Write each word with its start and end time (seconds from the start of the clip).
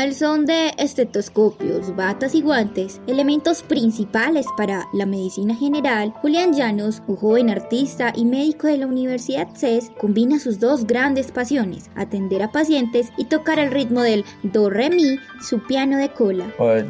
Al 0.00 0.14
son 0.14 0.46
de 0.46 0.70
estetoscopios, 0.78 1.94
batas 1.94 2.34
y 2.34 2.40
guantes, 2.40 3.02
elementos 3.06 3.62
principales 3.62 4.46
para 4.56 4.88
la 4.94 5.04
medicina 5.04 5.54
general, 5.54 6.14
Julián 6.22 6.54
Llanos, 6.54 7.02
un 7.06 7.16
joven 7.16 7.50
artista 7.50 8.10
y 8.16 8.24
médico 8.24 8.66
de 8.66 8.78
la 8.78 8.86
Universidad 8.86 9.48
CES, 9.54 9.92
combina 9.98 10.38
sus 10.38 10.58
dos 10.58 10.86
grandes 10.86 11.30
pasiones, 11.30 11.90
atender 11.96 12.42
a 12.42 12.50
pacientes 12.50 13.12
y 13.18 13.26
tocar 13.26 13.58
el 13.58 13.70
ritmo 13.70 14.00
del 14.00 14.24
do 14.42 14.70
re 14.70 14.88
mi, 14.88 15.18
su 15.42 15.66
piano 15.66 15.98
de 15.98 16.08
cola. 16.08 16.46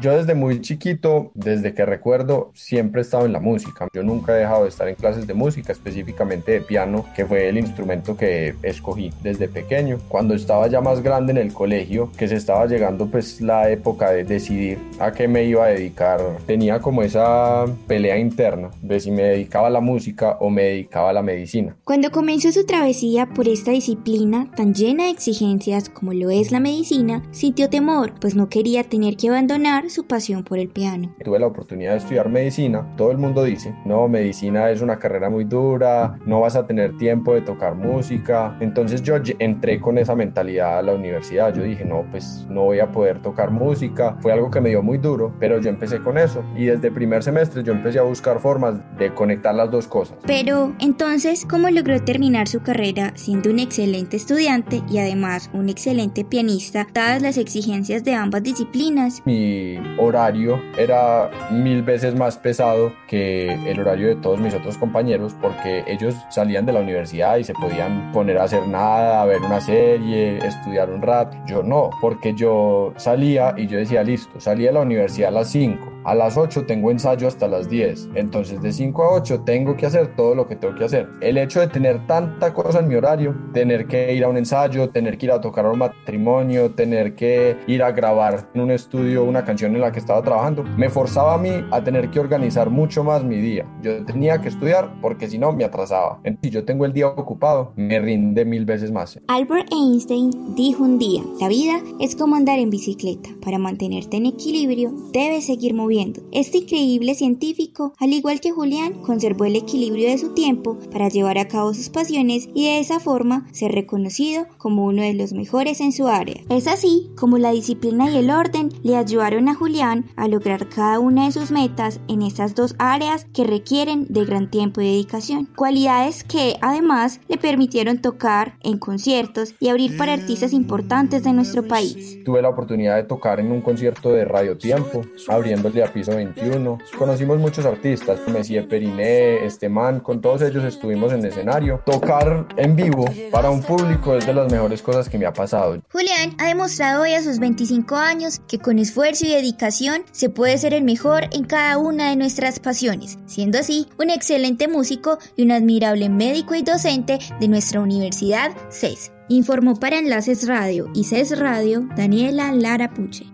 Yo 0.00 0.16
desde 0.16 0.34
muy 0.34 0.62
chiquito, 0.62 1.30
desde 1.34 1.74
que 1.74 1.84
recuerdo, 1.84 2.52
siempre 2.54 3.02
he 3.02 3.04
estado 3.04 3.26
en 3.26 3.34
la 3.34 3.40
música. 3.40 3.86
Yo 3.92 4.02
nunca 4.02 4.34
he 4.34 4.38
dejado 4.38 4.62
de 4.62 4.70
estar 4.70 4.88
en 4.88 4.94
clases 4.94 5.26
de 5.26 5.34
música, 5.34 5.72
específicamente 5.72 6.52
de 6.52 6.60
piano, 6.62 7.04
que 7.14 7.26
fue 7.26 7.50
el 7.50 7.58
instrumento 7.58 8.16
que 8.16 8.54
escogí 8.62 9.12
desde 9.22 9.46
pequeño. 9.46 9.98
Cuando 10.08 10.32
estaba 10.32 10.68
ya 10.68 10.80
más 10.80 11.02
grande 11.02 11.32
en 11.32 11.36
el 11.36 11.52
colegio, 11.52 12.10
que 12.16 12.28
se 12.28 12.36
estaba 12.36 12.64
llegando 12.64 12.93
pues 12.98 13.40
la 13.40 13.70
época 13.70 14.10
de 14.10 14.24
decidir 14.24 14.78
a 14.98 15.12
qué 15.12 15.28
me 15.28 15.44
iba 15.44 15.64
a 15.64 15.68
dedicar, 15.68 16.20
tenía 16.46 16.80
como 16.80 17.02
esa 17.02 17.64
pelea 17.86 18.18
interna 18.18 18.70
de 18.82 19.00
si 19.00 19.10
me 19.10 19.22
dedicaba 19.22 19.68
a 19.68 19.70
la 19.70 19.80
música 19.80 20.36
o 20.40 20.50
me 20.50 20.62
dedicaba 20.62 21.10
a 21.10 21.12
la 21.12 21.22
medicina. 21.22 21.76
Cuando 21.84 22.10
comenzó 22.10 22.52
su 22.52 22.64
travesía 22.64 23.26
por 23.26 23.48
esta 23.48 23.70
disciplina 23.70 24.50
tan 24.56 24.74
llena 24.74 25.04
de 25.04 25.10
exigencias 25.10 25.88
como 25.88 26.12
lo 26.12 26.30
es 26.30 26.52
la 26.52 26.60
medicina, 26.60 27.22
sintió 27.30 27.68
temor, 27.68 28.12
pues 28.20 28.34
no 28.34 28.48
quería 28.48 28.84
tener 28.84 29.16
que 29.16 29.28
abandonar 29.28 29.90
su 29.90 30.06
pasión 30.06 30.44
por 30.44 30.58
el 30.58 30.68
piano. 30.68 31.14
Tuve 31.24 31.38
la 31.38 31.46
oportunidad 31.46 31.92
de 31.92 31.98
estudiar 31.98 32.28
medicina, 32.28 32.86
todo 32.96 33.10
el 33.10 33.18
mundo 33.18 33.44
dice, 33.44 33.74
no, 33.84 34.08
medicina 34.08 34.70
es 34.70 34.80
una 34.80 34.98
carrera 34.98 35.30
muy 35.30 35.44
dura, 35.44 36.18
no 36.26 36.40
vas 36.40 36.56
a 36.56 36.66
tener 36.66 36.96
tiempo 36.96 37.34
de 37.34 37.40
tocar 37.40 37.74
música, 37.74 38.56
entonces 38.60 39.02
yo 39.02 39.16
entré 39.38 39.80
con 39.80 39.98
esa 39.98 40.14
mentalidad 40.14 40.78
a 40.78 40.82
la 40.82 40.94
universidad, 40.94 41.54
yo 41.54 41.62
dije, 41.62 41.84
no, 41.84 42.04
pues 42.10 42.46
no 42.48 42.62
voy 42.62 42.80
a 42.80 42.83
poder 42.92 43.20
tocar 43.22 43.50
música. 43.50 44.16
Fue 44.20 44.32
algo 44.32 44.50
que 44.50 44.60
me 44.60 44.70
dio 44.70 44.82
muy 44.82 44.98
duro, 44.98 45.34
pero 45.38 45.60
yo 45.60 45.70
empecé 45.70 46.00
con 46.02 46.18
eso. 46.18 46.42
Y 46.56 46.66
desde 46.66 46.90
primer 46.90 47.22
semestre 47.22 47.62
yo 47.62 47.72
empecé 47.72 47.98
a 47.98 48.02
buscar 48.02 48.40
formas 48.40 48.76
de 48.98 49.12
conectar 49.14 49.54
las 49.54 49.70
dos 49.70 49.86
cosas. 49.86 50.16
Pero 50.26 50.72
entonces, 50.78 51.46
¿cómo 51.48 51.70
logró 51.70 52.00
terminar 52.02 52.48
su 52.48 52.60
carrera 52.62 53.12
siendo 53.14 53.50
un 53.50 53.58
excelente 53.58 54.16
estudiante 54.16 54.82
y 54.88 54.98
además 54.98 55.50
un 55.52 55.68
excelente 55.68 56.24
pianista, 56.24 56.86
dadas 56.92 57.22
las 57.22 57.38
exigencias 57.38 58.04
de 58.04 58.14
ambas 58.14 58.42
disciplinas? 58.42 59.22
Mi 59.24 59.76
horario 59.98 60.60
era 60.78 61.30
mil 61.50 61.82
veces 61.82 62.14
más 62.14 62.36
pesado 62.36 62.92
que 63.08 63.52
el 63.70 63.80
horario 63.80 64.08
de 64.08 64.16
todos 64.16 64.40
mis 64.40 64.54
otros 64.54 64.76
compañeros 64.78 65.34
porque 65.40 65.84
ellos 65.86 66.14
salían 66.30 66.66
de 66.66 66.72
la 66.72 66.80
universidad 66.80 67.36
y 67.36 67.44
se 67.44 67.54
podían 67.54 68.12
poner 68.12 68.38
a 68.38 68.44
hacer 68.44 68.66
nada, 68.68 69.22
a 69.22 69.24
ver 69.24 69.40
una 69.42 69.60
serie, 69.60 70.38
estudiar 70.38 70.90
un 70.90 71.02
rato. 71.02 71.36
Yo 71.46 71.62
no, 71.62 71.90
porque 72.00 72.34
yo 72.34 72.73
salía 72.96 73.54
y 73.56 73.66
yo 73.66 73.78
decía, 73.78 74.02
listo, 74.02 74.40
salía 74.40 74.68
de 74.68 74.74
la 74.74 74.80
universidad 74.80 75.28
a 75.28 75.32
las 75.32 75.50
5 75.50 75.93
a 76.04 76.14
las 76.14 76.36
8 76.36 76.66
tengo 76.66 76.90
ensayo 76.90 77.26
hasta 77.26 77.48
las 77.48 77.68
10. 77.68 78.10
Entonces 78.14 78.60
de 78.60 78.72
5 78.72 79.02
a 79.02 79.12
8 79.14 79.40
tengo 79.44 79.76
que 79.76 79.86
hacer 79.86 80.14
todo 80.14 80.34
lo 80.34 80.46
que 80.46 80.56
tengo 80.56 80.74
que 80.74 80.84
hacer. 80.84 81.08
El 81.20 81.38
hecho 81.38 81.60
de 81.60 81.68
tener 81.68 82.06
tanta 82.06 82.52
cosa 82.52 82.80
en 82.80 82.88
mi 82.88 82.94
horario, 82.94 83.34
tener 83.52 83.86
que 83.86 84.14
ir 84.14 84.24
a 84.24 84.28
un 84.28 84.36
ensayo, 84.36 84.90
tener 84.90 85.16
que 85.18 85.26
ir 85.26 85.32
a 85.32 85.40
tocar 85.40 85.66
un 85.66 85.78
matrimonio, 85.78 86.72
tener 86.72 87.14
que 87.14 87.56
ir 87.66 87.82
a 87.82 87.92
grabar 87.92 88.48
en 88.54 88.60
un 88.60 88.70
estudio 88.70 89.24
una 89.24 89.44
canción 89.44 89.74
en 89.74 89.80
la 89.80 89.92
que 89.92 89.98
estaba 89.98 90.22
trabajando, 90.22 90.62
me 90.76 90.90
forzaba 90.90 91.34
a 91.34 91.38
mí 91.38 91.64
a 91.70 91.82
tener 91.82 92.10
que 92.10 92.20
organizar 92.20 92.70
mucho 92.70 93.02
más 93.02 93.24
mi 93.24 93.36
día. 93.36 93.66
Yo 93.82 94.04
tenía 94.04 94.40
que 94.40 94.48
estudiar 94.48 95.00
porque 95.00 95.28
si 95.28 95.38
no 95.38 95.52
me 95.52 95.64
atrasaba. 95.64 96.20
Si 96.42 96.50
yo 96.50 96.64
tengo 96.64 96.84
el 96.84 96.92
día 96.92 97.08
ocupado, 97.08 97.72
me 97.76 97.98
rinde 97.98 98.44
mil 98.44 98.64
veces 98.64 98.92
más. 98.92 99.18
Albert 99.28 99.72
Einstein 99.72 100.54
dijo 100.54 100.84
un 100.84 100.98
día, 100.98 101.22
la 101.40 101.48
vida 101.48 101.80
es 102.00 102.14
como 102.14 102.36
andar 102.36 102.58
en 102.58 102.70
bicicleta. 102.70 103.30
Para 103.42 103.58
mantenerte 103.58 104.16
en 104.16 104.26
equilibrio, 104.26 104.92
debes 105.12 105.46
seguir 105.46 105.74
moviendo 105.74 105.93
este 106.32 106.58
increíble 106.58 107.14
científico, 107.14 107.94
al 107.98 108.12
igual 108.12 108.40
que 108.40 108.50
Julián, 108.50 108.94
conservó 109.02 109.44
el 109.44 109.56
equilibrio 109.56 110.08
de 110.08 110.18
su 110.18 110.34
tiempo 110.34 110.78
para 110.90 111.08
llevar 111.08 111.38
a 111.38 111.46
cabo 111.46 111.72
sus 111.72 111.88
pasiones 111.88 112.48
y 112.54 112.64
de 112.64 112.80
esa 112.80 112.98
forma 112.98 113.46
ser 113.52 113.72
reconocido 113.72 114.46
como 114.58 114.86
uno 114.86 115.02
de 115.02 115.14
los 115.14 115.32
mejores 115.32 115.80
en 115.80 115.92
su 115.92 116.08
área. 116.08 116.40
Es 116.48 116.66
así 116.66 117.10
como 117.16 117.38
la 117.38 117.52
disciplina 117.52 118.10
y 118.10 118.16
el 118.16 118.30
orden 118.30 118.70
le 118.82 118.96
ayudaron 118.96 119.48
a 119.48 119.54
Julián 119.54 120.06
a 120.16 120.26
lograr 120.26 120.68
cada 120.68 120.98
una 120.98 121.26
de 121.26 121.32
sus 121.32 121.50
metas 121.50 122.00
en 122.08 122.22
estas 122.22 122.54
dos 122.54 122.74
áreas 122.78 123.26
que 123.32 123.44
requieren 123.44 124.06
de 124.08 124.24
gran 124.24 124.50
tiempo 124.50 124.80
y 124.80 124.86
dedicación. 124.86 125.48
Cualidades 125.54 126.24
que 126.24 126.56
además 126.60 127.20
le 127.28 127.38
permitieron 127.38 128.00
tocar 128.00 128.58
en 128.62 128.78
conciertos 128.78 129.54
y 129.60 129.68
abrir 129.68 129.96
para 129.96 130.14
artistas 130.14 130.52
importantes 130.52 131.22
de 131.22 131.32
nuestro 131.32 131.62
país. 131.62 132.18
Tuve 132.24 132.42
la 132.42 132.48
oportunidad 132.48 132.96
de 132.96 133.04
tocar 133.04 133.38
en 133.38 133.52
un 133.52 133.60
concierto 133.60 134.12
de 134.12 134.24
Radio 134.24 134.56
Tiempo, 134.58 135.02
abriéndole 135.28 135.83
Piso 135.92 136.14
21. 136.14 136.78
Conocimos 136.98 137.38
muchos 137.38 137.64
artistas, 137.66 138.20
Messi 138.28 138.60
Periné, 138.60 139.44
Esteman, 139.44 140.00
con 140.00 140.20
todos 140.20 140.42
ellos 140.42 140.64
estuvimos 140.64 141.12
en 141.12 141.20
el 141.20 141.26
escenario. 141.26 141.80
Tocar 141.84 142.46
en 142.56 142.76
vivo 142.76 143.04
para 143.30 143.50
un 143.50 143.62
público 143.62 144.16
es 144.16 144.26
de 144.26 144.34
las 144.34 144.50
mejores 144.50 144.82
cosas 144.82 145.08
que 145.08 145.18
me 145.18 145.26
ha 145.26 145.32
pasado. 145.32 145.80
Julián 145.92 146.34
ha 146.38 146.46
demostrado 146.46 147.02
hoy 147.02 147.12
a 147.12 147.22
sus 147.22 147.38
25 147.38 147.96
años 147.96 148.40
que 148.48 148.58
con 148.58 148.78
esfuerzo 148.78 149.26
y 149.26 149.30
dedicación 149.30 150.02
se 150.12 150.28
puede 150.28 150.58
ser 150.58 150.74
el 150.74 150.84
mejor 150.84 151.24
en 151.32 151.44
cada 151.44 151.78
una 151.78 152.10
de 152.10 152.16
nuestras 152.16 152.58
pasiones, 152.58 153.18
siendo 153.26 153.58
así 153.58 153.88
un 153.98 154.10
excelente 154.10 154.68
músico 154.68 155.18
y 155.36 155.44
un 155.44 155.52
admirable 155.52 156.08
médico 156.08 156.54
y 156.54 156.62
docente 156.62 157.18
de 157.40 157.48
nuestra 157.48 157.80
universidad 157.80 158.52
CES. 158.70 159.12
Informó 159.28 159.74
para 159.76 159.98
Enlaces 159.98 160.46
Radio 160.46 160.90
y 160.94 161.04
CES 161.04 161.38
Radio 161.38 161.88
Daniela 161.96 162.52
Lara 162.52 162.92
Puche. 162.92 163.24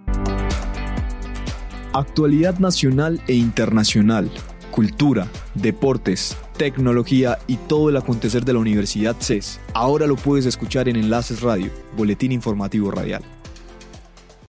Actualidad 1.93 2.61
nacional 2.61 3.21
e 3.27 3.35
internacional, 3.35 4.31
cultura, 4.71 5.27
deportes, 5.57 6.37
tecnología 6.57 7.41
y 7.49 7.57
todo 7.57 7.89
el 7.89 7.97
acontecer 7.97 8.45
de 8.45 8.53
la 8.53 8.61
Universidad 8.61 9.17
CES. 9.19 9.59
Ahora 9.75 10.07
lo 10.07 10.15
puedes 10.15 10.47
escuchar 10.47 10.89
en 10.89 10.95
Enlaces 10.95 11.41
Radio, 11.41 11.69
Boletín 11.97 12.31
Informativo 12.31 12.93
Radial. 12.93 13.25